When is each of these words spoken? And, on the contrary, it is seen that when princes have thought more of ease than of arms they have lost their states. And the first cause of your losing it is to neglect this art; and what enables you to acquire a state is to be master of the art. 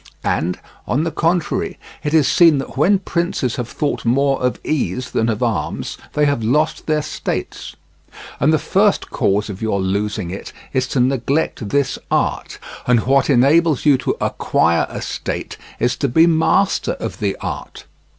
And, 0.23 0.57
on 0.87 1.03
the 1.03 1.11
contrary, 1.11 1.77
it 2.03 2.11
is 2.11 2.27
seen 2.27 2.57
that 2.57 2.75
when 2.75 2.97
princes 2.97 3.57
have 3.57 3.69
thought 3.69 4.03
more 4.03 4.41
of 4.41 4.59
ease 4.63 5.11
than 5.11 5.29
of 5.29 5.43
arms 5.43 5.95
they 6.13 6.25
have 6.25 6.41
lost 6.43 6.87
their 6.87 7.03
states. 7.03 7.75
And 8.39 8.51
the 8.51 8.57
first 8.57 9.11
cause 9.11 9.47
of 9.47 9.61
your 9.61 9.79
losing 9.79 10.31
it 10.31 10.53
is 10.73 10.87
to 10.87 10.99
neglect 10.99 11.69
this 11.69 11.99
art; 12.09 12.57
and 12.87 13.01
what 13.01 13.29
enables 13.29 13.85
you 13.85 13.95
to 13.99 14.17
acquire 14.19 14.87
a 14.89 15.03
state 15.03 15.55
is 15.79 15.95
to 15.97 16.07
be 16.07 16.25
master 16.25 16.93
of 16.93 17.19
the 17.19 17.37
art. 17.39 17.85